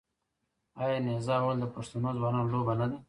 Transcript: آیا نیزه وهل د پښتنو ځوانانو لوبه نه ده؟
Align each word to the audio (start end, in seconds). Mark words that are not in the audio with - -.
آیا 0.83 0.97
نیزه 1.05 1.35
وهل 1.43 1.57
د 1.61 1.65
پښتنو 1.75 2.09
ځوانانو 2.17 2.51
لوبه 2.53 2.73
نه 2.79 2.85
ده؟ 2.89 2.97